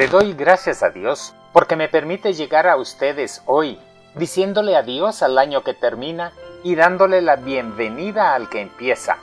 Le 0.00 0.08
doy 0.08 0.32
gracias 0.32 0.82
a 0.82 0.88
Dios 0.88 1.34
porque 1.52 1.76
me 1.76 1.86
permite 1.86 2.32
llegar 2.32 2.66
a 2.66 2.78
ustedes 2.78 3.42
hoy, 3.44 3.78
diciéndole 4.14 4.74
adiós 4.74 5.22
al 5.22 5.36
año 5.36 5.62
que 5.62 5.74
termina 5.74 6.32
y 6.64 6.74
dándole 6.74 7.20
la 7.20 7.36
bienvenida 7.36 8.34
al 8.34 8.48
que 8.48 8.62
empieza, 8.62 9.18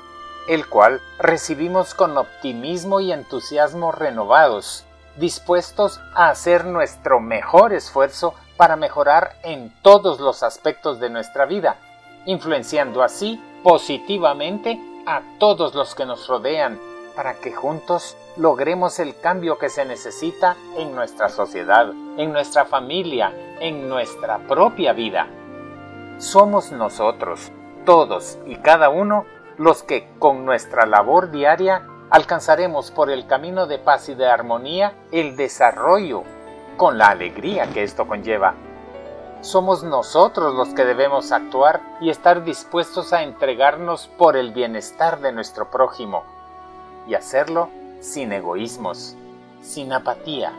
el 0.48 0.70
cual 0.70 1.02
recibimos 1.18 1.96
con 1.96 2.16
optimismo 2.16 3.00
y 3.00 3.11
entusiasmo 3.11 3.92
renovados, 3.92 4.86
dispuestos 5.16 6.00
a 6.14 6.29
hacer 6.29 6.66
nuestro 6.66 7.20
mejor 7.20 7.73
esfuerzo 7.73 8.36
para 8.55 8.75
mejorar 8.75 9.36
en 9.41 9.73
todos 9.82 10.20
los 10.20 10.44
aspectos 10.44 11.00
de 11.00 11.09
nuestra 11.09 11.48
vida, 11.48 11.78
influenciando 12.28 13.01
así 13.01 13.42
positivamente 13.64 14.79
a 15.07 15.23
todos 15.39 15.73
los 15.73 15.96
que 15.96 16.06
nos 16.06 16.28
rodean, 16.28 16.79
para 17.18 17.34
que 17.34 17.52
juntos 17.52 18.16
logremos 18.38 19.00
el 19.00 19.20
cambio 19.20 19.57
que 19.57 19.70
se 19.70 19.84
necesita 19.86 20.56
en 20.78 20.94
nuestra 20.94 21.30
sociedad, 21.30 21.90
en 22.16 22.32
nuestra 22.32 22.66
familia, 22.66 23.34
en 23.60 23.90
nuestra 23.90 24.38
propia 24.48 24.93
vida. 24.93 25.26
Somos 26.20 26.71
nosotros, 26.71 27.52
todos 27.86 28.38
y 28.46 28.57
cada 28.57 28.90
uno, 28.90 29.26
los 29.57 29.82
que 29.82 30.07
con 30.20 30.46
nuestra 30.46 30.86
labor 30.86 31.32
diaria 31.32 31.88
alcanzaremos 32.12 32.92
por 32.92 33.09
el 33.09 33.26
camino 33.26 33.66
de 33.66 33.80
paz 33.80 34.09
y 34.09 34.14
de 34.14 34.28
armonía 34.28 34.94
el 35.12 35.36
desarrollo, 35.36 36.22
con 36.78 37.00
la 37.00 37.08
alegría 37.08 37.66
que 37.73 37.81
esto 37.81 38.08
conlleva. 38.08 38.54
Somos 39.42 39.84
nosotros 39.84 40.54
los 40.54 40.70
que 40.76 40.86
debemos 40.86 41.31
actuar 41.31 41.81
y 42.00 42.12
estar 42.12 42.44
dispuestos 42.44 43.12
a 43.12 43.23
entregarnos 43.23 44.08
por 44.20 44.38
el 44.38 44.52
bienestar 44.52 45.20
de 45.20 45.31
nuestro 45.31 45.72
prójimo, 45.72 46.37
y 47.08 47.16
hacerlo 47.16 47.69
sin 48.00 48.31
egoísmos, 48.31 49.16
sin 49.61 49.94
apatía. 49.94 50.53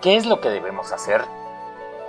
¿Qué 0.00 0.16
es 0.16 0.26
lo 0.26 0.40
que 0.40 0.50
debemos 0.50 0.92
hacer? 0.92 1.22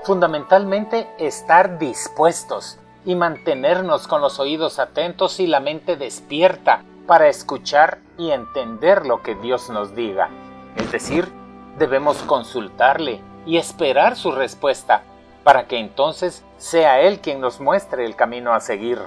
Fundamentalmente 0.03 1.09
estar 1.17 1.79
dispuestos 1.79 2.79
y 3.05 3.15
mantenernos 3.15 4.07
con 4.07 4.21
los 4.21 4.39
oídos 4.39 4.79
atentos 4.79 5.39
y 5.39 5.47
la 5.47 5.59
mente 5.59 5.95
despierta 5.95 6.83
para 7.07 7.29
escuchar 7.29 7.99
y 8.17 8.31
entender 8.31 9.05
lo 9.05 9.23
que 9.23 9.35
Dios 9.35 9.69
nos 9.69 9.95
diga. 9.95 10.29
Es 10.75 10.91
decir, 10.91 11.31
debemos 11.77 12.17
consultarle 12.23 13.21
y 13.45 13.57
esperar 13.57 14.15
su 14.15 14.31
respuesta 14.31 15.03
para 15.43 15.67
que 15.67 15.79
entonces 15.79 16.43
sea 16.57 16.99
Él 16.99 17.19
quien 17.21 17.39
nos 17.39 17.61
muestre 17.61 18.05
el 18.05 18.15
camino 18.15 18.53
a 18.53 18.59
seguir. 18.59 18.99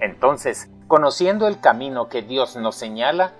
Entonces, 0.00 0.68
conociendo 0.86 1.48
el 1.48 1.60
camino 1.60 2.08
que 2.08 2.20
Dios 2.20 2.56
nos 2.56 2.74
señala, 2.74 3.32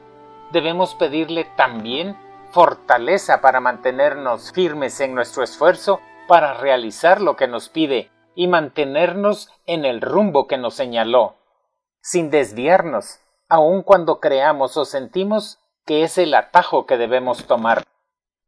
debemos 0.53 0.95
pedirle 0.95 1.45
también 1.57 2.17
fortaleza 2.53 3.41
para 3.41 3.61
mantenernos 3.61 4.53
firmes 4.53 5.01
en 5.01 5.15
nuestro 5.15 5.43
esfuerzo 5.43 6.01
para 6.27 6.55
realizar 6.55 7.21
lo 7.21 7.37
que 7.37 7.49
nos 7.49 7.69
pide 7.69 8.11
y 8.35 8.49
mantenernos 8.49 9.51
en 9.67 9.85
el 9.85 10.01
rumbo 10.01 10.47
que 10.47 10.59
nos 10.59 10.75
señaló, 10.75 11.37
sin 12.01 12.31
desviarnos, 12.31 13.21
aun 13.49 13.83
cuando 13.83 14.21
creamos 14.21 14.77
o 14.77 14.85
sentimos 14.85 15.59
que 15.85 16.03
es 16.03 16.19
el 16.19 16.35
atajo 16.35 16.87
que 16.87 16.97
debemos 16.97 17.47
tomar, 17.47 17.85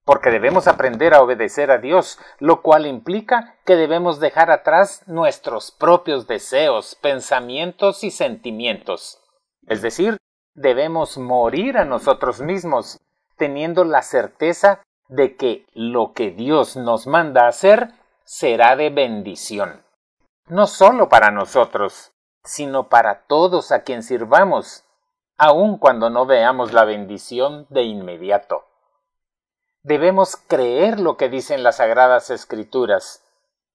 porque 0.04 0.30
debemos 0.30 0.66
aprender 0.66 1.14
a 1.14 1.22
obedecer 1.22 1.70
a 1.70 1.78
Dios, 1.78 2.18
lo 2.38 2.62
cual 2.62 2.86
implica 2.86 3.56
que 3.64 3.76
debemos 3.76 4.20
dejar 4.20 4.50
atrás 4.50 5.02
nuestros 5.06 5.70
propios 5.70 6.26
deseos, 6.26 6.96
pensamientos 6.96 8.04
y 8.04 8.10
sentimientos, 8.10 9.22
es 9.66 9.82
decir, 9.82 10.18
debemos 10.60 11.18
morir 11.18 11.78
a 11.78 11.84
nosotros 11.84 12.40
mismos, 12.40 12.98
teniendo 13.36 13.84
la 13.84 14.02
certeza 14.02 14.82
de 15.08 15.36
que 15.36 15.64
lo 15.72 16.12
que 16.12 16.30
Dios 16.30 16.76
nos 16.76 17.06
manda 17.06 17.46
hacer 17.46 17.92
será 18.24 18.76
de 18.76 18.90
bendición, 18.90 19.82
no 20.48 20.66
solo 20.66 21.08
para 21.08 21.30
nosotros, 21.30 22.12
sino 22.44 22.88
para 22.88 23.26
todos 23.26 23.72
a 23.72 23.82
quien 23.82 24.02
sirvamos, 24.02 24.84
aun 25.36 25.78
cuando 25.78 26.10
no 26.10 26.26
veamos 26.26 26.72
la 26.72 26.84
bendición 26.84 27.66
de 27.70 27.84
inmediato. 27.84 28.64
Debemos 29.82 30.36
creer 30.36 30.98
lo 30.98 31.16
que 31.16 31.28
dicen 31.28 31.62
las 31.62 31.76
sagradas 31.76 32.30
escrituras, 32.30 33.24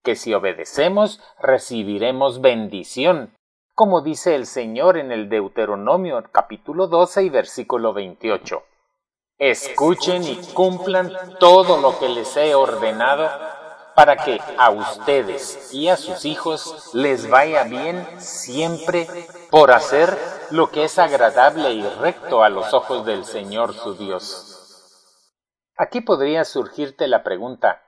que 0.04 0.16
si 0.16 0.34
obedecemos 0.34 1.22
recibiremos 1.40 2.42
bendición, 2.42 3.34
como 3.76 4.02
dice 4.02 4.36
el 4.36 4.46
Señor 4.46 4.98
en 4.98 5.12
el 5.12 5.30
Deuteronomio 5.30 6.24
capítulo 6.32 6.88
12 6.88 7.24
y 7.24 7.30
versículo 7.30 7.94
28. 7.94 8.64
Escuchen 9.40 10.24
y 10.24 10.36
cumplan 10.54 11.12
todo 11.40 11.82
lo 11.82 11.98
que 11.98 12.08
les 12.08 12.38
he 12.38 12.54
ordenado 12.54 13.28
para 13.96 14.16
que 14.16 14.40
a 14.58 14.70
ustedes 14.70 15.74
y 15.74 15.90
a 15.90 15.98
sus 15.98 16.26
hijos 16.26 16.92
les 16.94 17.30
vaya 17.30 17.64
bien 17.64 18.06
siempre 18.20 19.08
por 19.50 19.72
hacer 19.72 20.18
lo 20.52 20.70
que 20.70 20.84
es 20.84 21.00
agradable 21.00 21.74
y 21.74 21.82
recto 21.82 22.44
a 22.44 22.50
los 22.50 22.74
ojos 22.76 23.06
del 23.06 23.26
Señor 23.26 23.74
su 23.74 23.96
Dios. 23.96 24.54
Aquí 25.76 26.02
podría 26.02 26.46
surgirte 26.46 27.08
la 27.08 27.24
pregunta, 27.24 27.82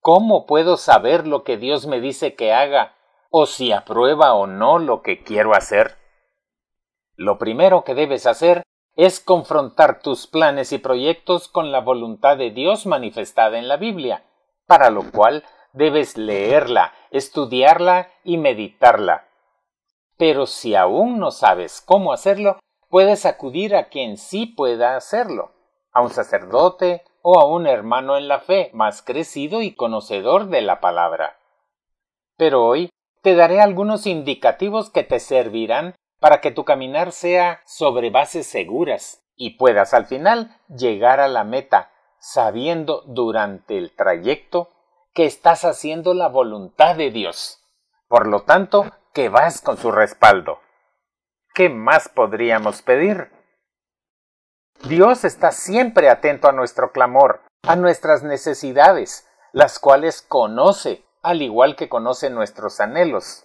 ¿cómo 0.00 0.46
puedo 0.46 0.76
saber 0.76 1.26
lo 1.26 1.42
que 1.42 1.56
Dios 1.56 1.86
me 1.86 2.00
dice 2.00 2.36
que 2.36 2.52
haga 2.52 2.94
o 3.36 3.46
si 3.46 3.72
aprueba 3.72 4.34
o 4.34 4.46
no 4.46 4.78
lo 4.78 5.02
que 5.02 5.24
quiero 5.24 5.56
hacer? 5.56 5.96
Lo 7.16 7.36
primero 7.36 7.82
que 7.82 7.96
debes 7.96 8.26
hacer 8.26 8.62
es 8.94 9.18
confrontar 9.18 10.02
tus 10.02 10.28
planes 10.28 10.70
y 10.70 10.78
proyectos 10.78 11.48
con 11.48 11.72
la 11.72 11.80
voluntad 11.80 12.36
de 12.36 12.52
Dios 12.52 12.86
manifestada 12.86 13.58
en 13.58 13.66
la 13.66 13.76
Biblia, 13.76 14.22
para 14.68 14.88
lo 14.90 15.10
cual 15.10 15.42
debes 15.72 16.16
leerla, 16.16 16.92
estudiarla 17.10 18.12
y 18.22 18.36
meditarla. 18.36 19.26
Pero 20.16 20.46
si 20.46 20.76
aún 20.76 21.18
no 21.18 21.32
sabes 21.32 21.80
cómo 21.84 22.12
hacerlo, 22.12 22.60
puedes 22.88 23.26
acudir 23.26 23.74
a 23.74 23.88
quien 23.88 24.16
sí 24.16 24.46
pueda 24.46 24.94
hacerlo, 24.94 25.50
a 25.90 26.02
un 26.02 26.10
sacerdote 26.10 27.02
o 27.20 27.40
a 27.40 27.46
un 27.46 27.66
hermano 27.66 28.16
en 28.16 28.28
la 28.28 28.38
fe 28.38 28.70
más 28.74 29.02
crecido 29.02 29.60
y 29.60 29.74
conocedor 29.74 30.46
de 30.50 30.62
la 30.62 30.78
palabra. 30.78 31.40
Pero 32.36 32.64
hoy 32.64 32.90
te 33.24 33.34
daré 33.34 33.62
algunos 33.62 34.06
indicativos 34.06 34.90
que 34.90 35.02
te 35.02 35.18
servirán 35.18 35.94
para 36.20 36.42
que 36.42 36.50
tu 36.50 36.66
caminar 36.66 37.10
sea 37.10 37.62
sobre 37.64 38.10
bases 38.10 38.46
seguras 38.46 39.24
y 39.34 39.56
puedas 39.56 39.94
al 39.94 40.04
final 40.04 40.60
llegar 40.68 41.20
a 41.20 41.28
la 41.28 41.42
meta 41.42 41.90
sabiendo 42.18 43.00
durante 43.06 43.78
el 43.78 43.96
trayecto 43.96 44.68
que 45.14 45.24
estás 45.24 45.64
haciendo 45.64 46.12
la 46.12 46.28
voluntad 46.28 46.96
de 46.96 47.10
Dios. 47.10 47.64
Por 48.08 48.26
lo 48.26 48.42
tanto, 48.42 48.92
que 49.14 49.30
vas 49.30 49.62
con 49.62 49.78
su 49.78 49.90
respaldo. 49.90 50.60
¿Qué 51.54 51.70
más 51.70 52.10
podríamos 52.10 52.82
pedir? 52.82 53.32
Dios 54.86 55.24
está 55.24 55.50
siempre 55.50 56.10
atento 56.10 56.46
a 56.46 56.52
nuestro 56.52 56.92
clamor, 56.92 57.40
a 57.62 57.74
nuestras 57.74 58.22
necesidades, 58.22 59.26
las 59.52 59.78
cuales 59.78 60.20
conoce 60.20 61.03
al 61.24 61.42
igual 61.42 61.74
que 61.74 61.88
conoce 61.88 62.30
nuestros 62.30 62.78
anhelos. 62.80 63.44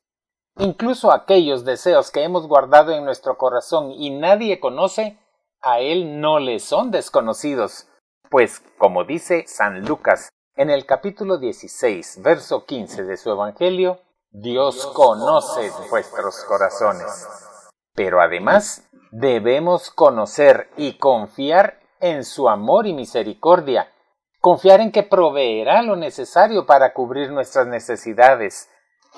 Incluso 0.57 1.11
aquellos 1.11 1.63
deseos 1.63 2.11
que 2.11 2.23
hemos 2.23 2.45
guardado 2.45 2.91
en 2.91 3.05
nuestro 3.05 3.37
corazón 3.37 3.91
y 3.91 4.09
nadie 4.09 4.59
conoce, 4.59 5.17
a 5.61 5.79
Él 5.79 6.19
no 6.19 6.39
le 6.39 6.59
son 6.59 6.91
desconocidos, 6.91 7.87
pues, 8.29 8.61
como 8.77 9.05
dice 9.05 9.45
San 9.47 9.85
Lucas 9.85 10.29
en 10.55 10.69
el 10.69 10.85
capítulo 10.85 11.37
16, 11.37 12.21
verso 12.21 12.65
15 12.65 13.05
de 13.05 13.15
su 13.15 13.31
Evangelio, 13.31 14.01
Dios 14.29 14.85
conoce 14.87 15.71
vuestros 15.89 16.43
corazones. 16.43 17.27
Pero 17.95 18.19
además, 18.19 18.89
debemos 19.11 19.89
conocer 19.89 20.69
y 20.75 20.97
confiar 20.97 21.79
en 22.01 22.25
su 22.25 22.49
amor 22.49 22.87
y 22.87 22.93
misericordia, 22.93 23.89
Confiar 24.41 24.79
en 24.79 24.93
que 24.93 25.03
proveerá 25.03 25.81
lo 25.81 25.97
necesario 25.97 26.65
para 26.65 26.93
cubrir 26.93 27.29
nuestras 27.29 27.67
necesidades, 27.67 28.69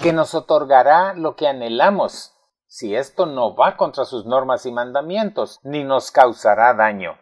que 0.01 0.13
nos 0.13 0.33
otorgará 0.33 1.13
lo 1.13 1.35
que 1.35 1.47
anhelamos, 1.47 2.33
si 2.65 2.95
esto 2.95 3.27
no 3.27 3.55
va 3.55 3.77
contra 3.77 4.05
sus 4.05 4.25
normas 4.25 4.65
y 4.65 4.71
mandamientos, 4.71 5.59
ni 5.61 5.83
nos 5.83 6.09
causará 6.09 6.73
daño, 6.73 7.19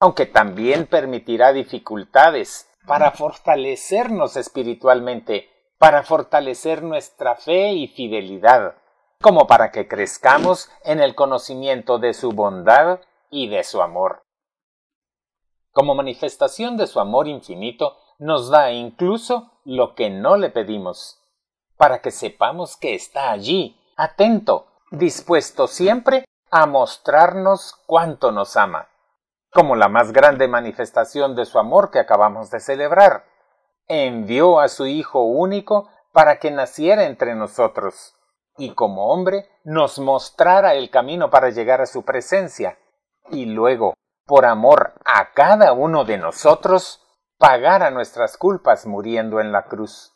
aunque 0.00 0.26
también 0.26 0.86
permitirá 0.86 1.52
dificultades 1.52 2.68
para 2.84 3.12
fortalecernos 3.12 4.36
espiritualmente, 4.36 5.48
para 5.78 6.02
fortalecer 6.02 6.82
nuestra 6.82 7.36
fe 7.36 7.74
y 7.74 7.86
fidelidad, 7.86 8.74
como 9.22 9.46
para 9.46 9.70
que 9.70 9.86
crezcamos 9.86 10.68
en 10.82 10.98
el 10.98 11.14
conocimiento 11.14 12.00
de 12.00 12.12
su 12.12 12.32
bondad 12.32 12.98
y 13.30 13.48
de 13.48 13.62
su 13.62 13.82
amor 13.82 14.25
como 15.76 15.94
manifestación 15.94 16.78
de 16.78 16.86
su 16.86 17.00
amor 17.00 17.28
infinito, 17.28 17.98
nos 18.18 18.48
da 18.48 18.72
incluso 18.72 19.60
lo 19.66 19.94
que 19.94 20.08
no 20.08 20.38
le 20.38 20.48
pedimos, 20.48 21.20
para 21.76 22.00
que 22.00 22.10
sepamos 22.10 22.78
que 22.78 22.94
está 22.94 23.30
allí, 23.30 23.78
atento, 23.94 24.68
dispuesto 24.90 25.66
siempre 25.66 26.24
a 26.50 26.64
mostrarnos 26.64 27.74
cuánto 27.84 28.32
nos 28.32 28.56
ama. 28.56 28.88
como 29.52 29.76
la 29.76 29.88
más 29.88 30.12
grande 30.12 30.48
manifestación 30.48 31.36
de 31.36 31.44
su 31.44 31.58
amor 31.58 31.90
que 31.90 31.98
acabamos 31.98 32.50
de 32.50 32.60
celebrar. 32.60 33.26
Envió 33.86 34.60
a 34.60 34.68
su 34.68 34.86
Hijo 34.86 35.24
único 35.24 35.90
para 36.12 36.38
que 36.38 36.50
naciera 36.50 37.04
entre 37.04 37.34
nosotros 37.34 38.14
y 38.56 38.70
como 38.70 39.08
hombre 39.12 39.46
nos 39.62 39.98
mostrara 39.98 40.74
el 40.74 40.88
camino 40.88 41.28
para 41.28 41.50
llegar 41.50 41.82
a 41.82 41.86
su 41.86 42.02
presencia 42.02 42.78
y 43.30 43.44
luego, 43.44 43.94
por 44.26 44.44
amor 44.44 44.94
a 45.04 45.32
cada 45.32 45.72
uno 45.72 46.04
de 46.04 46.18
nosotros, 46.18 47.02
pagara 47.38 47.90
nuestras 47.90 48.36
culpas 48.36 48.86
muriendo 48.86 49.40
en 49.40 49.52
la 49.52 49.64
cruz. 49.64 50.12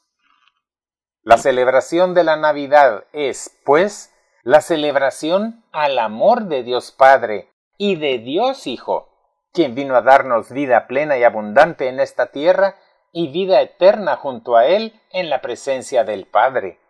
La 1.23 1.39
celebración 1.39 2.15
de 2.15 2.25
la 2.25 2.37
Navidad 2.37 3.05
es, 3.12 3.59
pues, 3.65 4.15
la 4.43 4.62
celebración 4.62 5.65
al 5.71 5.99
amor 5.99 6.45
de 6.45 6.62
Dios 6.62 6.93
Padre 6.93 7.51
y 7.77 7.97
de 7.97 8.19
Dios 8.19 8.67
Hijo, 8.67 9.09
quien 9.53 9.75
vino 9.75 9.97
a 9.97 10.03
darnos 10.03 10.51
vida 10.51 10.87
plena 10.87 11.19
y 11.19 11.25
abundante 11.25 11.89
en 11.89 12.01
esta 12.01 12.27
tierra 12.27 12.77
y 13.12 13.29
vida 13.33 13.61
eterna 13.61 14.17
junto 14.17 14.57
a 14.57 14.67
Él 14.67 15.01
en 15.11 15.29
la 15.29 15.41
presencia 15.41 16.05
del 16.05 16.27
Padre. 16.27 16.81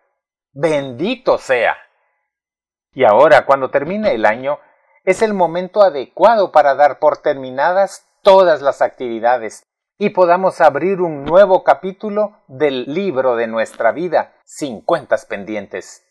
Bendito 0.53 1.37
sea. 1.37 1.77
Y 2.93 3.03
ahora, 3.03 3.45
cuando 3.45 3.69
termine 3.69 4.13
el 4.13 4.25
año, 4.25 4.59
es 5.03 5.21
el 5.21 5.33
momento 5.33 5.81
adecuado 5.81 6.51
para 6.51 6.75
dar 6.75 6.99
por 6.99 7.17
terminadas 7.17 8.07
todas 8.21 8.61
las 8.61 8.81
actividades 8.81 9.63
y 9.97 10.09
podamos 10.09 10.61
abrir 10.61 11.01
un 11.01 11.25
nuevo 11.25 11.63
capítulo 11.63 12.37
del 12.47 12.85
libro 12.85 13.35
de 13.35 13.47
nuestra 13.47 13.91
vida 13.91 14.33
sin 14.45 14.81
cuentas 14.81 15.25
pendientes. 15.25 16.03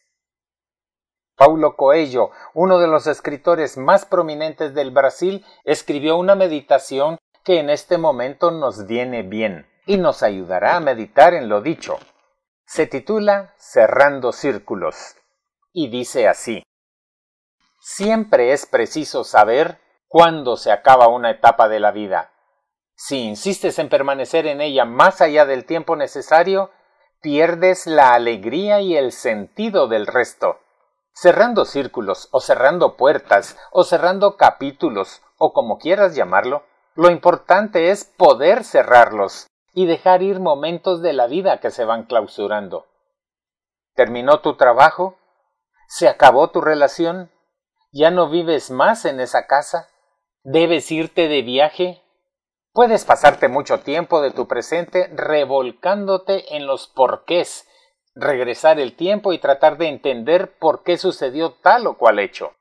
Paulo 1.36 1.76
Coelho, 1.76 2.30
uno 2.52 2.78
de 2.78 2.86
los 2.86 3.06
escritores 3.06 3.76
más 3.78 4.04
prominentes 4.04 4.74
del 4.74 4.90
Brasil, 4.90 5.44
escribió 5.64 6.18
una 6.18 6.34
meditación 6.34 7.18
que 7.44 7.58
en 7.58 7.70
este 7.70 7.96
momento 7.96 8.50
nos 8.50 8.86
viene 8.86 9.22
bien 9.22 9.66
y 9.86 9.96
nos 9.96 10.22
ayudará 10.22 10.76
a 10.76 10.80
meditar 10.80 11.32
en 11.32 11.48
lo 11.48 11.62
dicho. 11.62 11.98
Se 12.66 12.86
titula 12.86 13.54
Cerrando 13.56 14.32
Círculos 14.32 15.16
y 15.72 15.88
dice 15.88 16.28
así 16.28 16.62
Siempre 17.80 18.52
es 18.52 18.66
preciso 18.66 19.24
saber 19.24 19.80
cuándo 20.06 20.56
se 20.56 20.70
acaba 20.70 21.08
una 21.08 21.30
etapa 21.30 21.68
de 21.68 21.80
la 21.80 21.90
vida 21.90 22.30
si 23.02 23.16
insistes 23.22 23.78
en 23.78 23.88
permanecer 23.88 24.46
en 24.46 24.60
ella 24.60 24.84
más 24.84 25.22
allá 25.22 25.46
del 25.46 25.64
tiempo 25.64 25.96
necesario, 25.96 26.70
pierdes 27.22 27.86
la 27.86 28.12
alegría 28.12 28.82
y 28.82 28.94
el 28.94 29.12
sentido 29.12 29.88
del 29.88 30.06
resto. 30.06 30.58
Cerrando 31.14 31.64
círculos, 31.64 32.28
o 32.30 32.40
cerrando 32.40 32.98
puertas, 32.98 33.56
o 33.72 33.84
cerrando 33.84 34.36
capítulos, 34.36 35.22
o 35.38 35.54
como 35.54 35.78
quieras 35.78 36.14
llamarlo, 36.14 36.64
lo 36.94 37.10
importante 37.10 37.90
es 37.90 38.04
poder 38.04 38.64
cerrarlos 38.64 39.46
y 39.72 39.86
dejar 39.86 40.20
ir 40.20 40.38
momentos 40.38 41.00
de 41.00 41.14
la 41.14 41.26
vida 41.26 41.58
que 41.58 41.70
se 41.70 41.86
van 41.86 42.02
clausurando. 42.02 42.86
¿Terminó 43.94 44.40
tu 44.40 44.58
trabajo? 44.58 45.16
¿Se 45.88 46.06
acabó 46.06 46.50
tu 46.50 46.60
relación? 46.60 47.30
¿Ya 47.92 48.12
no 48.12 48.28
vives 48.28 48.70
más 48.70 49.04
en 49.04 49.18
esa 49.18 49.48
casa? 49.48 49.88
¿Debes 50.44 50.92
irte 50.92 51.26
de 51.26 51.42
viaje? 51.42 52.02
Puedes 52.72 53.04
pasarte 53.04 53.48
mucho 53.48 53.80
tiempo 53.80 54.20
de 54.20 54.30
tu 54.30 54.46
presente 54.46 55.08
revolcándote 55.12 56.54
en 56.54 56.68
los 56.68 56.86
porqués, 56.86 57.66
regresar 58.14 58.78
el 58.78 58.94
tiempo 58.94 59.32
y 59.32 59.38
tratar 59.38 59.76
de 59.76 59.88
entender 59.88 60.56
por 60.58 60.84
qué 60.84 60.98
sucedió 60.98 61.54
tal 61.54 61.88
o 61.88 61.98
cual 61.98 62.20
hecho. 62.20 62.52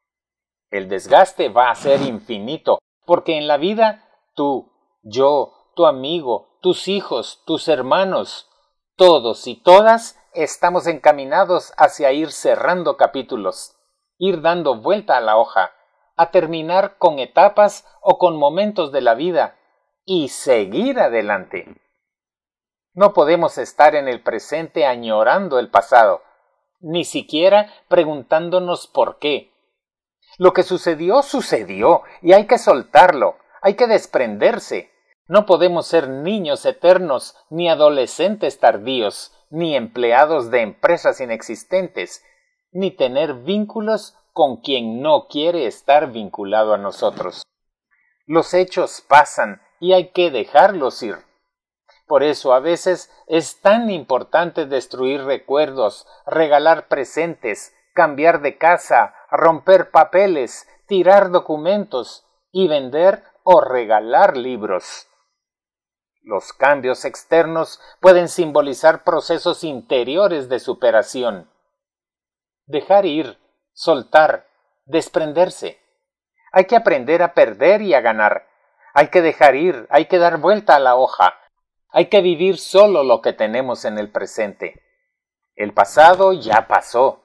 El 0.71 0.89
desgaste 0.89 1.49
va 1.49 1.69
a 1.69 1.75
ser 1.75 2.01
infinito, 2.01 2.79
porque 3.05 3.37
en 3.37 3.47
la 3.47 3.57
vida 3.57 4.09
tú, 4.33 4.71
yo, 5.03 5.53
tu 5.75 5.85
amigo, 5.85 6.57
tus 6.59 6.87
hijos, 6.87 7.43
tus 7.45 7.67
hermanos, 7.67 8.49
todos 8.95 9.45
y 9.45 9.55
todas 9.55 10.17
estamos 10.33 10.87
encaminados 10.87 11.71
hacia 11.77 12.11
ir 12.13 12.31
cerrando 12.31 12.97
capítulos, 12.97 13.78
ir 14.19 14.41
dando 14.41 14.75
vuelta 14.75 15.17
a 15.17 15.21
la 15.21 15.37
hoja, 15.37 15.73
a 16.15 16.29
terminar 16.29 16.97
con 16.97 17.17
etapas 17.17 17.87
o 18.01 18.19
con 18.19 18.37
momentos 18.37 18.91
de 18.91 19.01
la 19.01 19.15
vida 19.15 19.57
y 20.05 20.27
seguir 20.27 20.99
adelante. 20.99 21.65
No 22.93 23.13
podemos 23.13 23.57
estar 23.57 23.95
en 23.95 24.07
el 24.07 24.21
presente 24.21 24.85
añorando 24.85 25.57
el 25.57 25.71
pasado, 25.71 26.21
ni 26.81 27.05
siquiera 27.05 27.73
preguntándonos 27.87 28.87
por 28.87 29.17
qué. 29.19 29.53
Lo 30.37 30.53
que 30.53 30.63
sucedió, 30.63 31.21
sucedió, 31.21 32.03
y 32.21 32.33
hay 32.33 32.45
que 32.47 32.57
soltarlo, 32.57 33.37
hay 33.61 33.75
que 33.75 33.87
desprenderse. 33.87 34.91
No 35.27 35.45
podemos 35.45 35.87
ser 35.87 36.09
niños 36.09 36.65
eternos, 36.65 37.35
ni 37.49 37.69
adolescentes 37.69 38.59
tardíos, 38.59 39.33
ni 39.49 39.75
empleados 39.75 40.51
de 40.51 40.61
empresas 40.61 41.21
inexistentes, 41.21 42.23
ni 42.71 42.91
tener 42.91 43.33
vínculos 43.33 44.15
con 44.33 44.57
quien 44.57 45.01
no 45.01 45.27
quiere 45.27 45.65
estar 45.65 46.11
vinculado 46.11 46.73
a 46.73 46.77
nosotros. 46.77 47.43
Los 48.25 48.53
hechos 48.53 49.03
pasan 49.07 49.61
y 49.79 49.93
hay 49.93 50.11
que 50.11 50.31
dejarlos 50.31 51.01
ir. 51.03 51.17
Por 52.07 52.23
eso 52.23 52.53
a 52.53 52.59
veces 52.59 53.11
es 53.27 53.61
tan 53.61 53.89
importante 53.89 54.65
destruir 54.65 55.23
recuerdos, 55.23 56.07
regalar 56.25 56.87
presentes, 56.87 57.73
cambiar 57.93 58.41
de 58.41 58.57
casa, 58.57 59.13
romper 59.29 59.91
papeles, 59.91 60.67
tirar 60.87 61.31
documentos 61.31 62.25
y 62.51 62.67
vender 62.67 63.23
o 63.43 63.61
regalar 63.61 64.37
libros. 64.37 65.07
Los 66.21 66.53
cambios 66.53 67.05
externos 67.05 67.79
pueden 67.99 68.27
simbolizar 68.27 69.03
procesos 69.03 69.63
interiores 69.63 70.49
de 70.49 70.59
superación. 70.59 71.49
Dejar 72.69 73.07
ir, 73.07 73.39
soltar, 73.73 74.47
desprenderse. 74.85 75.79
Hay 76.51 76.65
que 76.65 76.75
aprender 76.75 77.23
a 77.23 77.33
perder 77.33 77.81
y 77.81 77.95
a 77.95 78.01
ganar, 78.01 78.47
hay 78.93 79.07
que 79.07 79.23
dejar 79.23 79.55
ir, 79.55 79.87
hay 79.89 80.05
que 80.05 80.19
dar 80.19 80.37
vuelta 80.37 80.75
a 80.75 80.79
la 80.79 80.95
hoja, 80.95 81.33
hay 81.89 82.09
que 82.09 82.21
vivir 82.21 82.59
solo 82.59 83.03
lo 83.03 83.23
que 83.23 83.33
tenemos 83.33 83.85
en 83.85 83.97
el 83.97 84.11
presente. 84.11 84.83
El 85.55 85.73
pasado 85.73 86.33
ya 86.33 86.67
pasó. 86.67 87.23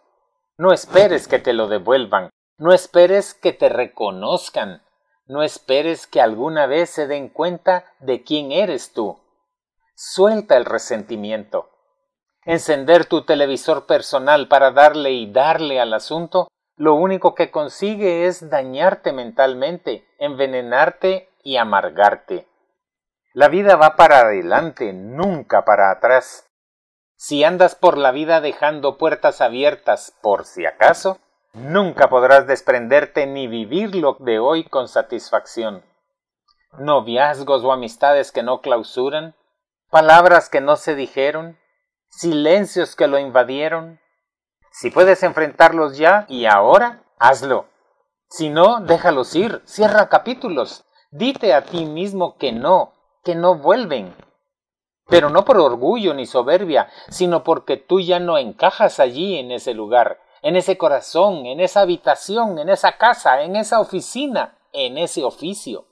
No 0.56 0.73
esperes 0.73 1.29
que 1.29 1.38
te 1.38 1.52
lo 1.52 1.68
devuelvan, 1.68 2.30
no 2.57 2.73
esperes 2.73 3.35
que 3.35 3.52
te 3.52 3.68
reconozcan, 3.68 4.83
no 5.26 5.42
esperes 5.42 6.07
que 6.07 6.23
alguna 6.23 6.66
vez 6.66 6.88
se 6.88 7.07
den 7.07 7.28
cuenta 7.28 7.85
de 8.00 8.23
quién 8.23 8.50
eres 8.50 8.95
tú. 8.95 9.21
Suelta 9.95 10.57
el 10.57 10.64
resentimiento. 10.64 11.74
Encender 12.46 13.06
tu 13.06 13.24
televisor 13.24 13.86
personal 13.86 14.48
para 14.48 14.70
darle 14.70 15.12
y 15.12 15.32
darle 15.32 15.80
al 15.80 15.94
asunto, 15.94 16.48
lo 16.76 16.94
único 16.94 17.34
que 17.34 17.50
consigue 17.50 18.26
es 18.26 18.50
dañarte 18.50 19.12
mentalmente, 19.12 20.06
envenenarte 20.18 21.30
y 21.42 21.56
amargarte. 21.56 22.46
La 23.32 23.48
vida 23.48 23.76
va 23.76 23.96
para 23.96 24.20
adelante, 24.20 24.92
nunca 24.92 25.64
para 25.64 25.90
atrás. 25.90 26.46
Si 27.16 27.44
andas 27.44 27.74
por 27.74 27.96
la 27.96 28.10
vida 28.10 28.40
dejando 28.40 28.98
puertas 28.98 29.40
abiertas 29.40 30.14
por 30.20 30.44
si 30.44 30.66
acaso, 30.66 31.18
nunca 31.54 32.10
podrás 32.10 32.46
desprenderte 32.46 33.26
ni 33.26 33.46
vivir 33.46 33.94
lo 33.94 34.16
de 34.20 34.38
hoy 34.38 34.64
con 34.64 34.88
satisfacción. 34.88 35.82
Noviazgos 36.78 37.64
o 37.64 37.72
amistades 37.72 38.32
que 38.32 38.42
no 38.42 38.60
clausuran, 38.60 39.34
palabras 39.90 40.50
que 40.50 40.60
no 40.60 40.76
se 40.76 40.94
dijeron, 40.94 41.58
silencios 42.16 42.97
que 42.97 43.06
lo 43.06 43.18
invadieron. 43.18 44.00
Si 44.71 44.90
puedes 44.90 45.23
enfrentarlos 45.23 45.97
ya 45.97 46.26
y 46.28 46.47
ahora, 46.47 47.02
hazlo. 47.18 47.66
Si 48.28 48.50
no, 48.50 48.80
déjalos 48.80 49.35
ir, 49.35 49.62
cierra 49.64 50.09
capítulos, 50.09 50.85
Dite 51.16 51.54
a 51.54 51.62
ti 51.62 51.87
mismo 51.87 52.37
que 52.38 52.50
no, 52.50 52.92
que 53.23 53.37
no 53.37 53.54
vuelven. 53.54 54.16
Pero 55.06 55.30
no 55.30 55.44
por 55.44 55.59
orgullo 55.59 56.12
ni 56.12 56.26
soberbia, 56.26 56.88
sino 57.09 57.44
porque 57.44 57.76
tú 57.76 58.00
ya 58.00 58.18
no 58.18 58.37
encajas 58.37 58.99
allí 58.99 59.38
en 59.38 59.52
ese 59.52 59.75
lugar, 59.75 60.18
en 60.42 60.56
ese 60.56 60.76
corazón, 60.76 61.47
en 61.47 61.61
esa 61.61 61.83
habitación, 61.83 62.59
en 62.59 62.68
esa 62.68 62.99
casa, 62.99 63.42
en 63.42 63.54
esa 63.54 63.78
oficina, 63.78 64.59
en 64.73 64.99
ese 64.99 65.23
oficio. 65.23 65.87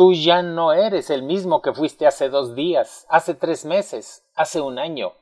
Tú 0.00 0.14
ya 0.14 0.40
no 0.40 0.72
eres 0.72 1.10
el 1.10 1.22
mismo 1.22 1.60
que 1.60 1.74
fuiste 1.74 2.06
hace 2.06 2.30
dos 2.30 2.54
días, 2.54 3.04
hace 3.10 3.34
tres 3.34 3.66
meses, 3.66 4.26
hace 4.34 4.62
un 4.62 4.78
año. 4.78 5.12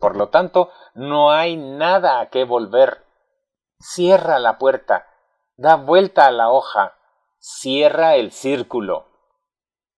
Por 0.00 0.16
lo 0.16 0.28
tanto, 0.28 0.70
no 0.94 1.30
hay 1.30 1.56
nada 1.56 2.18
a 2.18 2.28
qué 2.28 2.42
volver. 2.42 3.04
Cierra 3.78 4.40
la 4.40 4.58
puerta, 4.58 5.06
da 5.56 5.76
vuelta 5.76 6.26
a 6.26 6.32
la 6.32 6.50
hoja, 6.50 6.98
cierra 7.38 8.16
el 8.16 8.32
círculo. 8.32 9.06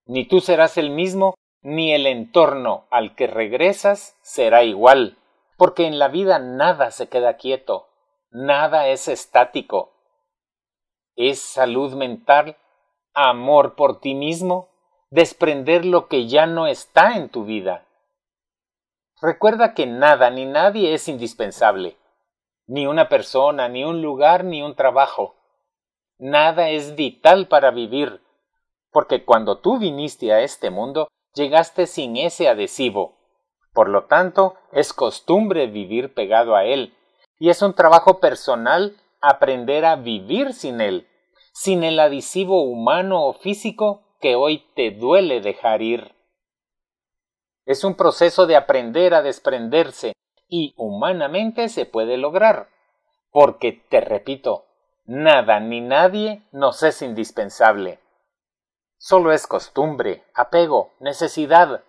Ni 0.04 0.28
tú 0.28 0.42
serás 0.42 0.76
el 0.76 0.90
mismo, 0.90 1.32
ni 1.62 1.94
el 1.94 2.06
entorno 2.06 2.86
al 2.90 3.14
que 3.14 3.26
regresas 3.26 4.18
será 4.20 4.64
igual, 4.64 5.16
porque 5.56 5.86
en 5.86 5.98
la 5.98 6.08
vida 6.08 6.38
nada 6.38 6.90
se 6.90 7.08
queda 7.08 7.38
quieto, 7.38 7.88
nada 8.28 8.86
es 8.88 9.08
estático. 9.08 9.94
Es 11.16 11.40
salud 11.40 11.94
mental, 11.94 12.58
amor 13.14 13.74
por 13.76 14.00
ti 14.00 14.14
mismo, 14.14 14.68
desprender 15.10 15.84
lo 15.84 16.08
que 16.08 16.26
ya 16.26 16.46
no 16.46 16.66
está 16.66 17.16
en 17.16 17.28
tu 17.28 17.44
vida. 17.44 17.86
Recuerda 19.22 19.74
que 19.74 19.86
nada 19.86 20.28
ni 20.30 20.44
nadie 20.44 20.92
es 20.92 21.08
indispensable, 21.08 21.96
ni 22.66 22.86
una 22.86 23.08
persona, 23.08 23.68
ni 23.68 23.84
un 23.84 24.02
lugar, 24.02 24.44
ni 24.44 24.62
un 24.62 24.74
trabajo. 24.74 25.36
Nada 26.18 26.68
es 26.70 26.96
vital 26.96 27.48
para 27.48 27.70
vivir, 27.70 28.20
porque 28.90 29.24
cuando 29.24 29.58
tú 29.58 29.78
viniste 29.78 30.32
a 30.32 30.40
este 30.40 30.70
mundo, 30.70 31.08
llegaste 31.34 31.86
sin 31.86 32.16
ese 32.16 32.48
adhesivo. 32.48 33.16
Por 33.72 33.88
lo 33.88 34.04
tanto, 34.04 34.56
es 34.72 34.92
costumbre 34.92 35.66
vivir 35.66 36.14
pegado 36.14 36.54
a 36.54 36.64
él, 36.64 36.94
y 37.38 37.50
es 37.50 37.62
un 37.62 37.74
trabajo 37.74 38.20
personal 38.20 38.96
aprender 39.20 39.84
a 39.84 39.96
vivir 39.96 40.52
sin 40.52 40.80
él, 40.80 41.08
sin 41.54 41.84
el 41.84 42.00
adhesivo 42.00 42.64
humano 42.64 43.24
o 43.24 43.32
físico 43.32 44.02
que 44.20 44.34
hoy 44.34 44.66
te 44.74 44.90
duele 44.90 45.40
dejar 45.40 45.82
ir. 45.82 46.14
Es 47.64 47.84
un 47.84 47.94
proceso 47.94 48.46
de 48.46 48.56
aprender 48.56 49.14
a 49.14 49.22
desprenderse 49.22 50.14
y 50.48 50.74
humanamente 50.76 51.68
se 51.68 51.86
puede 51.86 52.16
lograr, 52.16 52.68
porque, 53.30 53.72
te 53.72 54.00
repito, 54.00 54.66
nada 55.04 55.60
ni 55.60 55.80
nadie 55.80 56.42
nos 56.50 56.82
es 56.82 57.00
indispensable. 57.02 58.00
Solo 58.98 59.32
es 59.32 59.46
costumbre, 59.46 60.24
apego, 60.34 60.92
necesidad. 60.98 61.84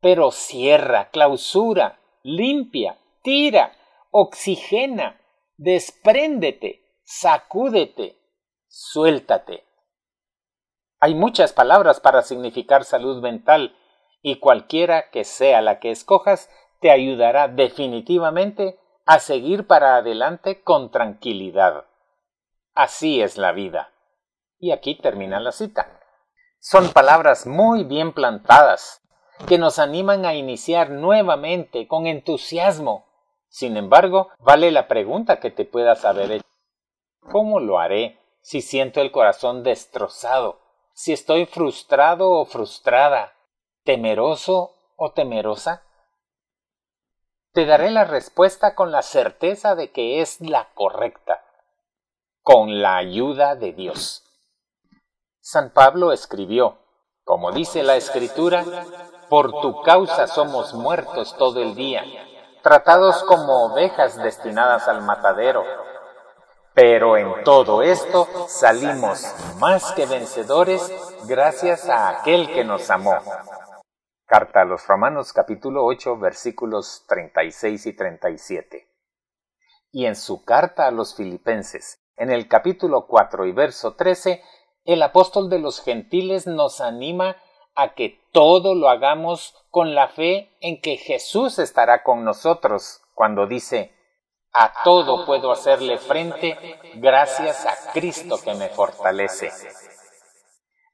Pero 0.00 0.30
cierra, 0.30 1.10
clausura, 1.10 2.00
limpia, 2.22 2.98
tira, 3.22 3.72
oxigena, 4.10 5.20
despréndete, 5.56 6.82
sacúdete, 7.04 8.17
suéltate. 8.78 9.64
Hay 11.00 11.16
muchas 11.16 11.52
palabras 11.52 11.98
para 11.98 12.22
significar 12.22 12.84
salud 12.84 13.20
mental 13.20 13.76
y 14.22 14.38
cualquiera 14.38 15.10
que 15.10 15.24
sea 15.24 15.60
la 15.62 15.80
que 15.80 15.90
escojas 15.90 16.48
te 16.80 16.92
ayudará 16.92 17.48
definitivamente 17.48 18.78
a 19.04 19.18
seguir 19.18 19.66
para 19.66 19.96
adelante 19.96 20.62
con 20.62 20.92
tranquilidad. 20.92 21.86
Así 22.72 23.20
es 23.20 23.36
la 23.36 23.50
vida. 23.50 23.92
Y 24.60 24.70
aquí 24.70 24.94
termina 24.94 25.40
la 25.40 25.50
cita. 25.50 26.00
Son 26.60 26.92
palabras 26.92 27.48
muy 27.48 27.82
bien 27.82 28.12
plantadas, 28.12 29.02
que 29.48 29.58
nos 29.58 29.80
animan 29.80 30.24
a 30.24 30.34
iniciar 30.34 30.90
nuevamente 30.90 31.88
con 31.88 32.06
entusiasmo. 32.06 33.06
Sin 33.48 33.76
embargo, 33.76 34.30
vale 34.38 34.70
la 34.70 34.86
pregunta 34.86 35.40
que 35.40 35.50
te 35.50 35.64
puedas 35.64 36.04
haber 36.04 36.30
hecho. 36.30 36.46
¿Cómo 37.20 37.58
lo 37.58 37.80
haré 37.80 38.20
si 38.48 38.62
siento 38.62 39.02
el 39.02 39.12
corazón 39.12 39.62
destrozado? 39.62 40.58
Si 40.94 41.12
estoy 41.12 41.44
frustrado 41.44 42.30
o 42.30 42.46
frustrada, 42.46 43.34
temeroso 43.84 44.72
o 44.96 45.12
temerosa? 45.12 45.82
Te 47.52 47.66
daré 47.66 47.90
la 47.90 48.04
respuesta 48.04 48.74
con 48.74 48.90
la 48.90 49.02
certeza 49.02 49.74
de 49.74 49.92
que 49.92 50.22
es 50.22 50.40
la 50.40 50.70
correcta, 50.72 51.44
con 52.42 52.80
la 52.80 52.96
ayuda 52.96 53.54
de 53.54 53.74
Dios. 53.74 54.24
San 55.42 55.70
Pablo 55.74 56.12
escribió, 56.12 56.78
como 57.24 57.52
dice 57.52 57.82
la 57.82 57.96
Escritura, 57.96 58.64
por 59.28 59.60
tu 59.60 59.82
causa 59.82 60.26
somos 60.26 60.72
muertos 60.72 61.36
todo 61.36 61.60
el 61.60 61.74
día, 61.74 62.02
tratados 62.62 63.22
como 63.24 63.66
ovejas 63.66 64.16
destinadas 64.16 64.88
al 64.88 65.02
matadero. 65.02 65.87
Pero 66.80 67.16
en 67.16 67.42
todo 67.42 67.82
esto 67.82 68.28
salimos 68.46 69.26
más 69.58 69.90
que 69.94 70.06
vencedores 70.06 70.88
gracias 71.26 71.88
a 71.88 72.08
aquel 72.08 72.46
que 72.54 72.62
nos 72.62 72.88
amó. 72.88 73.16
Carta 74.26 74.60
a 74.60 74.64
los 74.64 74.86
Romanos 74.86 75.32
capítulo 75.32 75.84
8 75.84 76.18
versículos 76.18 77.04
36 77.08 77.84
y 77.84 77.96
37. 77.96 78.86
Y 79.90 80.06
en 80.06 80.14
su 80.14 80.44
carta 80.44 80.86
a 80.86 80.92
los 80.92 81.16
Filipenses, 81.16 82.00
en 82.16 82.30
el 82.30 82.46
capítulo 82.46 83.08
4 83.08 83.46
y 83.46 83.50
verso 83.50 83.96
13, 83.96 84.40
el 84.84 85.02
apóstol 85.02 85.50
de 85.50 85.58
los 85.58 85.82
gentiles 85.82 86.46
nos 86.46 86.80
anima 86.80 87.38
a 87.74 87.94
que 87.94 88.20
todo 88.30 88.76
lo 88.76 88.88
hagamos 88.88 89.56
con 89.70 89.96
la 89.96 90.10
fe 90.10 90.56
en 90.60 90.80
que 90.80 90.96
Jesús 90.96 91.58
estará 91.58 92.04
con 92.04 92.24
nosotros 92.24 93.02
cuando 93.14 93.48
dice, 93.48 93.97
a 94.60 94.72
todo 94.82 95.24
puedo 95.24 95.52
hacerle 95.52 95.98
frente 95.98 96.80
gracias 96.94 97.64
a 97.64 97.92
Cristo 97.92 98.38
que 98.42 98.54
me 98.54 98.68
fortalece. 98.68 99.52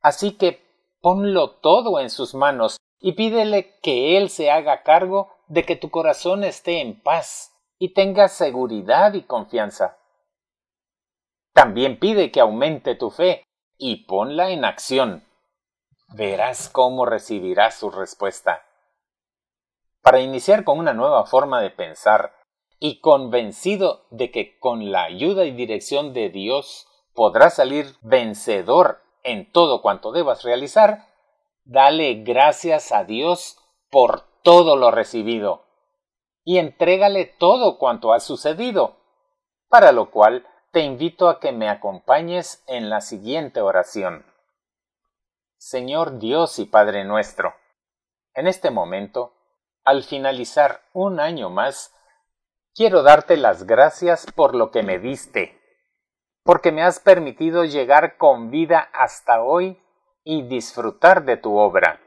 Así 0.03 0.37
que 0.37 0.63
ponlo 1.01 1.53
todo 1.53 1.99
en 1.99 2.11
sus 2.11 2.35
manos 2.35 2.77
y 3.01 3.13
pídele 3.13 3.79
que 3.81 4.19
Él 4.19 4.29
se 4.29 4.51
haga 4.51 4.83
cargo 4.83 5.35
de 5.47 5.63
que 5.63 5.77
tu 5.77 5.91
corazón 5.91 6.45
esté 6.45 6.83
en 6.83 7.01
paz 7.01 7.55
y 7.79 7.95
tenga 7.95 8.29
seguridad 8.29 9.15
y 9.15 9.23
confianza. 9.23 9.97
También 11.55 11.99
pide 11.99 12.31
que 12.31 12.41
aumente 12.41 12.97
tu 12.97 13.11
fe 13.11 13.45
y 13.79 14.05
ponla 14.05 14.51
en 14.51 14.67
acción. 14.67 15.25
Verás 16.09 16.69
cómo 16.69 17.07
recibirás 17.07 17.77
su 17.77 17.91
respuesta. 17.91 18.63
Para 20.03 20.21
iniciar 20.21 20.65
con 20.65 20.79
una 20.79 20.93
nueva 20.93 21.25
forma 21.25 21.63
de 21.63 21.71
pensar 21.71 22.44
y 22.85 23.01
convencido 23.01 24.05
de 24.11 24.31
que 24.31 24.59
con 24.59 24.93
la 24.93 25.05
ayuda 25.05 25.47
y 25.47 25.53
dirección 25.53 26.13
de 26.13 26.29
Dios 26.29 26.87
podrás 27.15 27.55
salir 27.55 27.97
vencedor 28.03 29.01
en 29.23 29.51
todo 29.51 29.81
cuanto 29.81 30.13
debas 30.13 30.43
realizar, 30.43 31.07
dale 31.65 32.17
gracias 32.17 32.93
a 32.93 33.05
Dios 33.05 33.57
por 33.89 34.25
todo 34.43 34.77
lo 34.77 34.91
recibido 34.91 35.65
y 36.45 36.59
entrégale 36.59 37.25
todo 37.25 37.79
cuanto 37.79 38.13
ha 38.13 38.21
sucedido, 38.21 38.99
para 39.71 39.91
lo 39.91 40.11
cual 40.11 40.47
te 40.71 40.81
invito 40.81 41.31
a 41.31 41.41
que 41.41 41.53
me 41.53 41.71
acompañes 41.71 42.63
en 42.67 42.91
la 42.91 43.01
siguiente 43.01 43.63
oración. 43.63 44.27
Señor 45.57 46.19
Dios 46.19 46.59
y 46.59 46.67
Padre 46.67 47.05
nuestro, 47.05 47.55
en 48.35 48.47
este 48.47 48.71
momento, 48.71 49.33
al 49.85 50.03
finalizar 50.03 50.83
un 50.93 51.19
año 51.19 51.49
más, 51.49 51.95
quiero 52.75 53.03
darte 53.03 53.37
las 53.37 53.67
gracias 53.67 54.27
por 54.35 54.55
lo 54.55 54.71
que 54.71 54.83
me 54.83 54.99
diste, 54.99 55.61
porque 56.43 56.73
me 56.73 56.83
has 56.83 56.99
permitido 56.99 57.65
llegar 57.65 58.17
con 58.17 58.51
vida 58.51 58.91
hasta 58.93 59.43
hoy 59.43 59.81
y 60.25 60.43
disfrutar 60.43 61.25
de 61.25 61.37
tu 61.37 61.57
obra. 61.57 62.01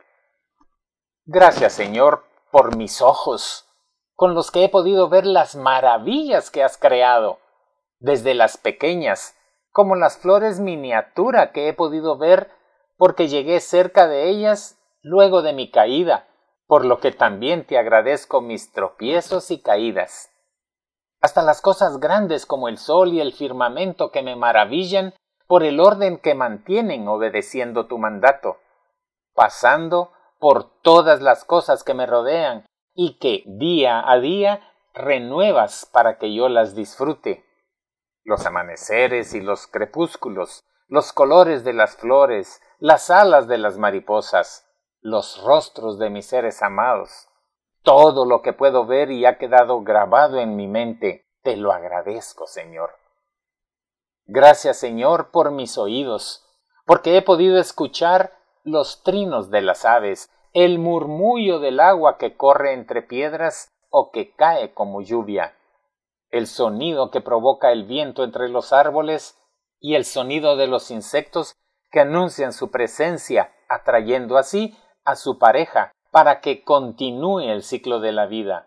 Gracias, 1.25 1.73
Señor, 1.73 2.25
por 2.51 2.75
mis 2.75 3.01
ojos, 3.01 3.69
con 4.15 4.33
los 4.33 4.51
que 4.51 4.65
he 4.65 4.69
podido 4.69 5.09
ver 5.09 5.25
las 5.25 5.55
maravillas 5.55 6.51
que 6.51 6.63
has 6.63 6.77
creado 6.77 7.39
desde 7.99 8.33
las 8.33 8.57
pequeñas, 8.57 9.35
como 9.71 9.95
las 9.95 10.17
flores 10.17 10.59
miniatura 10.59 11.51
que 11.51 11.69
he 11.69 11.73
podido 11.73 12.17
ver 12.17 12.51
porque 12.97 13.27
llegué 13.27 13.59
cerca 13.59 14.07
de 14.07 14.27
ellas 14.29 14.79
luego 15.01 15.43
de 15.43 15.53
mi 15.53 15.69
caída, 15.71 16.27
por 16.65 16.83
lo 16.83 16.99
que 16.99 17.11
también 17.11 17.65
te 17.65 17.77
agradezco 17.77 18.41
mis 18.41 18.71
tropiezos 18.73 19.51
y 19.51 19.61
caídas. 19.61 20.31
Hasta 21.21 21.41
las 21.41 21.61
cosas 21.61 21.99
grandes 21.99 22.45
como 22.45 22.67
el 22.67 22.77
sol 22.77 23.13
y 23.13 23.21
el 23.21 23.33
firmamento 23.33 24.11
que 24.11 24.21
me 24.21 24.35
maravillan 24.35 25.13
por 25.47 25.63
el 25.63 25.79
orden 25.79 26.17
que 26.19 26.35
mantienen 26.35 27.07
obedeciendo 27.07 27.87
tu 27.87 27.97
mandato, 27.97 28.57
pasando 29.33 30.11
por 30.39 30.81
todas 30.81 31.21
las 31.21 31.45
cosas 31.45 31.83
que 31.83 31.93
me 31.93 32.05
rodean 32.05 32.65
y 32.93 33.17
que 33.19 33.43
día 33.45 34.03
a 34.09 34.19
día 34.19 34.61
renuevas 34.93 35.89
para 35.91 36.17
que 36.17 36.33
yo 36.33 36.49
las 36.49 36.75
disfrute 36.75 37.47
los 38.27 38.45
amaneceres 38.45 39.33
y 39.33 39.39
los 39.39 39.67
crepúsculos, 39.67 40.65
los 40.89 41.13
colores 41.13 41.63
de 41.63 41.71
las 41.71 41.95
flores, 41.95 42.61
las 42.77 43.09
alas 43.09 43.47
de 43.47 43.57
las 43.57 43.77
mariposas, 43.77 44.67
los 44.99 45.41
rostros 45.45 45.97
de 45.97 46.09
mis 46.09 46.25
seres 46.25 46.61
amados. 46.61 47.29
Todo 47.87 48.25
lo 48.25 48.41
que 48.41 48.51
puedo 48.51 48.85
ver 48.85 49.11
y 49.11 49.25
ha 49.25 49.37
quedado 49.37 49.81
grabado 49.81 50.41
en 50.41 50.57
mi 50.57 50.67
mente, 50.67 51.25
te 51.41 51.55
lo 51.55 51.71
agradezco, 51.71 52.45
Señor. 52.45 52.91
Gracias, 54.25 54.77
Señor, 54.77 55.31
por 55.31 55.51
mis 55.51 55.77
oídos, 55.77 56.45
porque 56.85 57.15
he 57.15 57.21
podido 57.21 57.57
escuchar 57.57 58.33
los 58.65 59.03
trinos 59.03 59.51
de 59.51 59.61
las 59.61 59.85
aves, 59.85 60.29
el 60.51 60.79
murmullo 60.79 61.59
del 61.59 61.79
agua 61.79 62.17
que 62.17 62.35
corre 62.35 62.73
entre 62.73 63.03
piedras 63.03 63.69
o 63.89 64.11
que 64.11 64.35
cae 64.35 64.73
como 64.73 65.01
lluvia 65.01 65.53
el 66.29 66.47
sonido 66.47 67.09
que 67.09 67.21
provoca 67.21 67.71
el 67.71 67.85
viento 67.85 68.25
entre 68.25 68.49
los 68.49 68.73
árboles 68.73 69.39
y 69.79 69.95
el 69.95 70.03
sonido 70.03 70.57
de 70.57 70.67
los 70.67 70.91
insectos 70.91 71.55
que 71.89 72.01
anuncian 72.01 72.51
su 72.51 72.69
presencia, 72.69 73.53
atrayendo 73.69 74.37
así 74.37 74.77
a 75.05 75.15
su 75.15 75.39
pareja 75.39 75.93
para 76.17 76.41
que 76.41 76.63
continúe 76.63 77.41
el 77.41 77.61
ciclo 77.61 77.99
de 77.99 78.11
la 78.11 78.25
vida, 78.25 78.65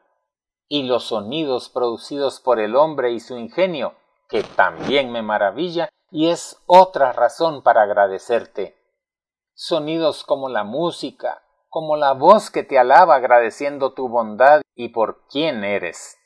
y 0.69 0.85
los 0.85 1.07
sonidos 1.07 1.69
producidos 1.69 2.39
por 2.39 2.61
el 2.61 2.77
hombre 2.77 3.11
y 3.11 3.19
su 3.19 3.37
ingenio, 3.37 3.97
que 4.29 4.45
también 4.45 5.11
me 5.11 5.21
maravilla 5.21 5.89
y 6.13 6.29
es 6.29 6.63
otra 6.67 7.13
razón 7.13 7.65
para 7.65 7.83
agradecerte. 7.83 8.77
Sonidos 9.53 10.23
como 10.23 10.49
la 10.49 10.63
música, 10.63 11.43
como 11.69 11.97
la 11.97 12.13
voz 12.13 12.53
que 12.53 12.63
te 12.63 12.79
alaba 12.79 13.17
agradeciendo 13.17 13.95
tu 13.95 14.09
bondad 14.09 14.63
y 14.77 14.91
por 14.91 15.27
quién 15.27 15.65
eres. 15.65 16.21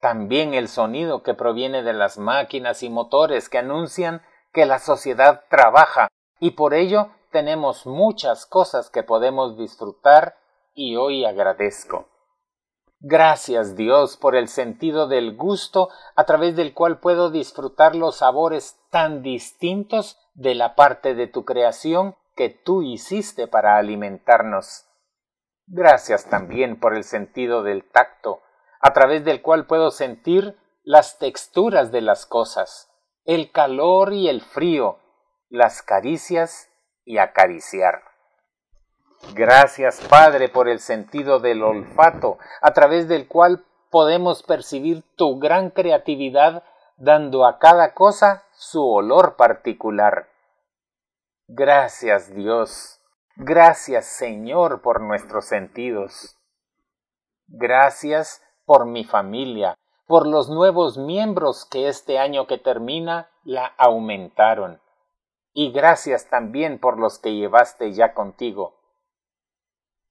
También 0.00 0.52
el 0.52 0.68
sonido 0.68 1.22
que 1.22 1.32
proviene 1.32 1.82
de 1.82 1.94
las 1.94 2.18
máquinas 2.18 2.82
y 2.82 2.90
motores 2.90 3.48
que 3.48 3.56
anuncian 3.56 4.20
que 4.52 4.66
la 4.66 4.80
sociedad 4.80 5.44
trabaja 5.48 6.08
y 6.40 6.50
por 6.50 6.74
ello 6.74 7.08
tenemos 7.30 7.86
muchas 7.86 8.44
cosas 8.44 8.90
que 8.90 9.02
podemos 9.02 9.56
disfrutar 9.56 10.41
y 10.74 10.96
hoy 10.96 11.24
agradezco. 11.24 12.08
Gracias 13.04 13.74
Dios 13.74 14.16
por 14.16 14.36
el 14.36 14.46
sentido 14.46 15.08
del 15.08 15.36
gusto 15.36 15.88
a 16.14 16.24
través 16.24 16.54
del 16.54 16.72
cual 16.72 17.00
puedo 17.00 17.30
disfrutar 17.30 17.96
los 17.96 18.18
sabores 18.18 18.78
tan 18.90 19.22
distintos 19.22 20.18
de 20.34 20.54
la 20.54 20.76
parte 20.76 21.14
de 21.14 21.26
tu 21.26 21.44
creación 21.44 22.14
que 22.36 22.48
tú 22.48 22.82
hiciste 22.82 23.48
para 23.48 23.76
alimentarnos. 23.76 24.86
Gracias 25.66 26.26
también 26.26 26.78
por 26.78 26.94
el 26.94 27.02
sentido 27.02 27.62
del 27.62 27.84
tacto, 27.90 28.40
a 28.80 28.92
través 28.92 29.24
del 29.24 29.42
cual 29.42 29.66
puedo 29.66 29.90
sentir 29.90 30.56
las 30.84 31.18
texturas 31.18 31.90
de 31.92 32.02
las 32.02 32.26
cosas, 32.26 32.88
el 33.24 33.50
calor 33.50 34.12
y 34.12 34.28
el 34.28 34.42
frío, 34.42 34.98
las 35.48 35.82
caricias 35.82 36.68
y 37.04 37.18
acariciar. 37.18 38.11
Gracias, 39.34 40.00
Padre, 40.10 40.50
por 40.50 40.68
el 40.68 40.78
sentido 40.78 41.40
del 41.40 41.62
olfato, 41.62 42.38
a 42.60 42.74
través 42.74 43.08
del 43.08 43.28
cual 43.28 43.64
podemos 43.90 44.42
percibir 44.42 45.04
tu 45.16 45.38
gran 45.38 45.70
creatividad, 45.70 46.64
dando 46.98 47.46
a 47.46 47.58
cada 47.58 47.94
cosa 47.94 48.44
su 48.52 48.86
olor 48.86 49.36
particular. 49.36 50.28
Gracias, 51.48 52.34
Dios. 52.34 53.00
Gracias, 53.36 54.04
Señor, 54.06 54.82
por 54.82 55.00
nuestros 55.00 55.46
sentidos. 55.46 56.36
Gracias 57.46 58.42
por 58.66 58.84
mi 58.84 59.04
familia, 59.04 59.78
por 60.06 60.26
los 60.26 60.50
nuevos 60.50 60.98
miembros 60.98 61.64
que 61.64 61.88
este 61.88 62.18
año 62.18 62.46
que 62.46 62.58
termina 62.58 63.30
la 63.44 63.72
aumentaron. 63.78 64.82
Y 65.54 65.72
gracias 65.72 66.28
también 66.28 66.78
por 66.78 66.98
los 66.98 67.18
que 67.18 67.34
llevaste 67.34 67.92
ya 67.92 68.12
contigo 68.12 68.81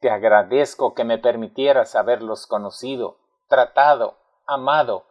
te 0.01 0.09
agradezco 0.09 0.95
que 0.95 1.03
me 1.03 1.19
permitieras 1.19 1.95
haberlos 1.95 2.47
conocido, 2.47 3.19
tratado, 3.47 4.17
amado, 4.47 5.05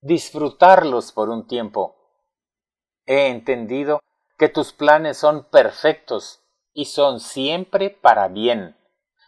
disfrutarlos 0.00 1.12
por 1.12 1.28
un 1.28 1.48
tiempo. 1.48 1.96
He 3.04 3.26
entendido 3.26 4.00
que 4.38 4.48
tus 4.48 4.72
planes 4.72 5.18
son 5.18 5.44
perfectos 5.50 6.40
y 6.72 6.84
son 6.84 7.18
siempre 7.18 7.90
para 7.90 8.28
bien. 8.28 8.76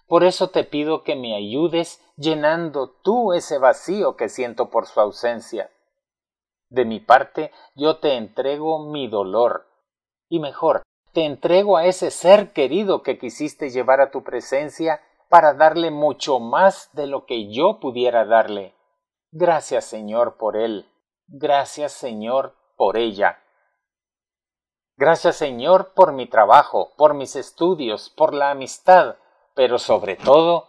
Por 0.06 0.22
eso 0.22 0.50
te 0.50 0.62
pido 0.62 1.02
que 1.02 1.16
me 1.16 1.34
ayudes 1.34 2.00
llenando 2.16 2.90
tú 3.02 3.32
ese 3.32 3.58
vacío 3.58 4.16
que 4.16 4.28
siento 4.28 4.70
por 4.70 4.86
su 4.86 5.00
ausencia. 5.00 5.72
De 6.68 6.84
mi 6.84 7.00
parte, 7.00 7.50
yo 7.74 7.98
te 7.98 8.14
entrego 8.14 8.90
mi 8.90 9.08
dolor, 9.08 9.66
y 10.28 10.38
mejor, 10.38 10.82
te 11.12 11.24
entrego 11.24 11.76
a 11.76 11.86
ese 11.86 12.10
ser 12.10 12.52
querido 12.52 13.02
que 13.02 13.18
quisiste 13.18 13.70
llevar 13.70 14.00
a 14.00 14.10
tu 14.10 14.22
presencia 14.22 15.02
para 15.28 15.54
darle 15.54 15.90
mucho 15.90 16.40
más 16.40 16.90
de 16.92 17.06
lo 17.06 17.26
que 17.26 17.52
yo 17.52 17.78
pudiera 17.80 18.24
darle. 18.24 18.74
Gracias 19.30 19.84
Señor 19.84 20.36
por 20.36 20.56
él. 20.56 20.90
Gracias 21.26 21.92
Señor 21.92 22.54
por 22.76 22.96
ella. 22.96 23.42
Gracias 24.96 25.36
Señor 25.36 25.94
por 25.94 26.12
mi 26.12 26.26
trabajo, 26.26 26.92
por 26.96 27.14
mis 27.14 27.36
estudios, 27.36 28.10
por 28.10 28.34
la 28.34 28.50
amistad, 28.50 29.16
pero 29.54 29.78
sobre 29.78 30.16
todo, 30.16 30.68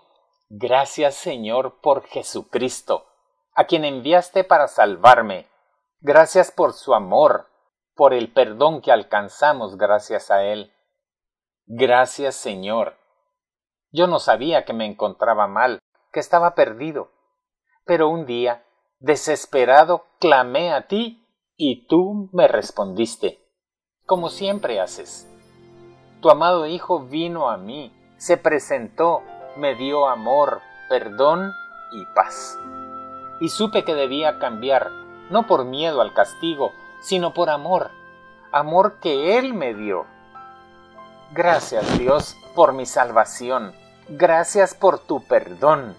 gracias 0.50 1.16
Señor 1.16 1.82
por 1.82 2.04
Jesucristo, 2.06 3.08
a 3.54 3.66
quien 3.66 3.84
enviaste 3.84 4.44
para 4.44 4.68
salvarme. 4.68 5.50
Gracias 6.00 6.52
por 6.52 6.74
su 6.74 6.94
amor, 6.94 7.51
por 8.02 8.16
el 8.16 8.34
perdón 8.34 8.82
que 8.82 8.92
alcanzamos 8.92 9.78
gracias 9.78 10.32
a 10.32 10.44
Él. 10.44 10.74
Gracias 11.68 12.34
Señor. 12.34 12.98
Yo 13.92 14.08
no 14.08 14.18
sabía 14.18 14.66
que 14.66 14.74
me 14.74 14.88
encontraba 14.88 15.46
mal, 15.46 15.78
que 16.12 16.20
estaba 16.20 16.56
perdido. 16.56 17.12
Pero 17.86 18.10
un 18.10 18.26
día, 18.26 18.66
desesperado, 18.98 20.08
clamé 20.20 20.74
a 20.74 20.88
ti 20.88 21.28
y 21.56 21.86
tú 21.86 22.32
me 22.34 22.48
respondiste, 22.48 23.40
como 24.08 24.30
siempre 24.30 24.80
haces. 24.80 25.30
Tu 26.24 26.32
amado 26.32 26.66
Hijo 26.66 27.02
vino 27.02 27.52
a 27.52 27.58
mí, 27.58 27.94
se 28.18 28.36
presentó, 28.36 29.22
me 29.58 29.76
dio 29.76 30.08
amor, 30.08 30.62
perdón 30.90 31.52
y 31.92 32.04
paz. 32.16 32.58
Y 33.42 33.50
supe 33.50 33.86
que 33.86 33.94
debía 33.94 34.40
cambiar, 34.40 34.90
no 35.30 35.46
por 35.46 35.66
miedo 35.66 36.02
al 36.02 36.16
castigo, 36.16 36.72
sino 37.02 37.34
por 37.34 37.50
amor, 37.50 37.92
amor 38.52 39.00
que 39.02 39.38
Él 39.38 39.54
me 39.54 39.74
dio. 39.74 40.06
Gracias 41.34 41.98
Dios 41.98 42.38
por 42.56 42.74
mi 42.74 42.86
salvación, 42.86 43.74
gracias 44.08 44.76
por 44.76 45.00
tu 45.00 45.24
perdón, 45.24 45.96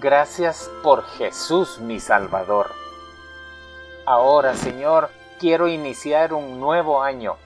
gracias 0.00 0.70
por 0.82 1.04
Jesús 1.04 1.78
mi 1.80 2.00
Salvador. 2.00 2.70
Ahora 4.06 4.54
Señor, 4.54 5.10
quiero 5.38 5.68
iniciar 5.68 6.32
un 6.32 6.58
nuevo 6.58 7.02
año, 7.02 7.36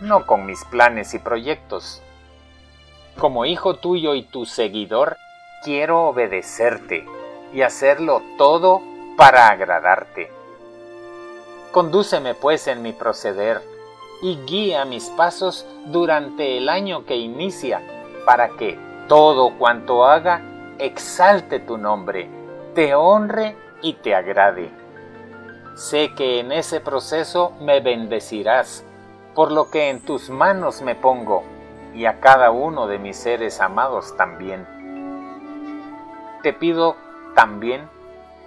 no 0.00 0.26
con 0.26 0.46
mis 0.46 0.64
planes 0.64 1.14
y 1.14 1.18
proyectos. 1.18 2.02
Como 3.18 3.44
hijo 3.44 3.76
tuyo 3.76 4.14
y 4.14 4.22
tu 4.22 4.46
seguidor, 4.46 5.16
quiero 5.62 6.06
obedecerte 6.06 7.06
y 7.52 7.62
hacerlo 7.62 8.22
todo 8.38 8.80
para 9.16 9.48
agradarte. 9.48 10.41
Condúceme 11.72 12.34
pues 12.34 12.68
en 12.68 12.82
mi 12.82 12.92
proceder 12.92 13.62
y 14.20 14.36
guía 14.44 14.84
mis 14.84 15.08
pasos 15.08 15.66
durante 15.86 16.58
el 16.58 16.68
año 16.68 17.06
que 17.06 17.16
inicia, 17.16 17.80
para 18.26 18.50
que 18.50 18.78
todo 19.08 19.56
cuanto 19.58 20.04
haga 20.04 20.42
exalte 20.78 21.60
tu 21.60 21.78
nombre, 21.78 22.28
te 22.74 22.94
honre 22.94 23.56
y 23.80 23.94
te 23.94 24.14
agrade. 24.14 24.70
Sé 25.74 26.12
que 26.14 26.40
en 26.40 26.52
ese 26.52 26.80
proceso 26.80 27.54
me 27.62 27.80
bendecirás, 27.80 28.84
por 29.34 29.50
lo 29.50 29.70
que 29.70 29.88
en 29.88 30.04
tus 30.04 30.28
manos 30.28 30.82
me 30.82 30.94
pongo, 30.94 31.42
y 31.94 32.04
a 32.04 32.20
cada 32.20 32.50
uno 32.50 32.86
de 32.86 32.98
mis 32.98 33.16
seres 33.16 33.62
amados 33.62 34.14
también. 34.18 34.66
Te 36.42 36.52
pido 36.52 36.96
también 37.34 37.88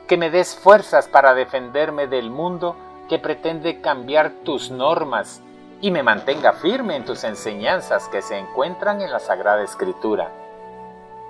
que 0.07 0.15
me 0.15 0.29
des 0.29 0.55
fuerzas 0.55 1.07
para 1.07 1.33
defenderme 1.33 2.05
del 2.05 2.29
mundo 2.29 2.75
que 3.10 3.20
pretende 3.20 3.82
cambiar 3.82 4.32
tus 4.44 4.72
normas 4.72 5.41
y 5.82 5.91
me 5.91 6.04
mantenga 6.04 6.54
firme 6.54 6.96
en 6.96 7.06
tus 7.06 7.24
enseñanzas 7.24 8.08
que 8.10 8.22
se 8.22 8.38
encuentran 8.38 9.02
en 9.02 9.12
la 9.12 9.20
Sagrada 9.20 9.63
Escritura. 9.63 10.32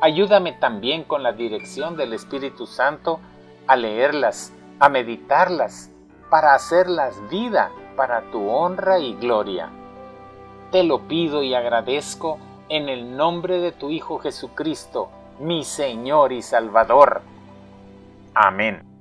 Ayúdame 0.02 0.54
también 0.54 1.04
con 1.04 1.24
la 1.24 1.32
dirección 1.32 1.98
del 1.98 2.14
Espíritu 2.14 2.66
Santo 2.66 3.20
a 3.68 3.76
leerlas, 3.76 4.54
a 4.80 4.90
meditarlas, 4.90 5.90
para 6.30 6.54
hacerlas 6.54 7.16
vida 7.30 7.72
para 7.96 8.22
tu 8.32 8.50
honra 8.50 9.00
y 9.00 9.16
gloria. 9.16 9.70
Te 10.72 10.84
lo 10.84 11.08
pido 11.08 11.44
y 11.44 11.54
agradezco 11.54 12.38
en 12.70 12.90
el 12.90 13.16
nombre 13.16 13.60
de 13.60 13.72
tu 13.72 13.90
Hijo 13.90 14.20
Jesucristo, 14.20 15.10
mi 15.40 15.64
Señor 15.64 16.32
y 16.32 16.42
Salvador. 16.42 17.22
Amén. 18.34 18.95